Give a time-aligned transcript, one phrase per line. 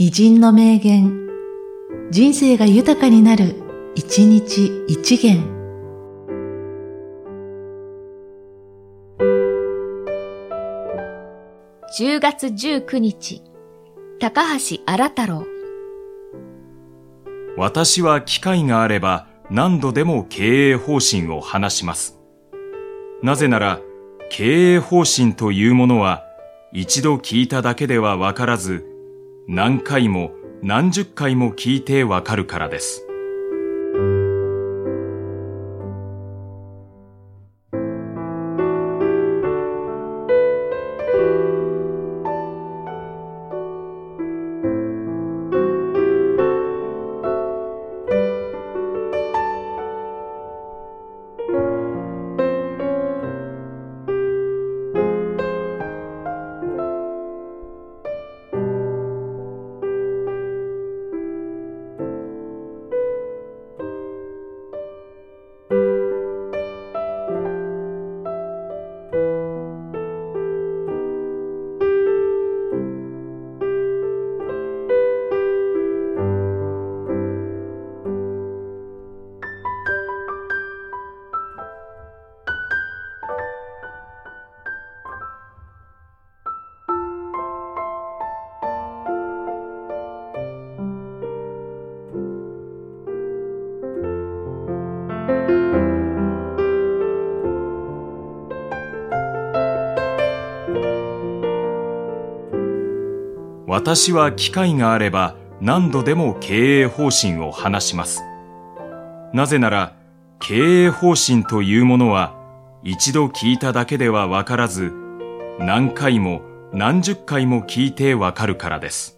[0.00, 1.28] 偉人の名言、
[2.12, 3.56] 人生が豊かになる、
[3.96, 5.42] 一日一元。
[11.98, 13.42] 10月19日、
[14.20, 15.44] 高橋新太郎。
[17.56, 22.20] 私は機会があれば何度でも経営方針を話します。
[23.24, 23.80] なぜなら、
[24.30, 26.22] 経営方針というものは
[26.72, 28.94] 一度聞いただけではわからず、
[29.50, 33.07] 何回も何十回も聞いてわかるからです。
[103.68, 108.22] 私は機会があれば何度でも経営方針を話します。
[109.34, 109.94] なぜなら、
[110.40, 112.34] 経営方針というものは
[112.82, 114.90] 一度聞いただけではわからず、
[115.58, 116.40] 何回も
[116.72, 119.17] 何十回も聞いてわかるからです。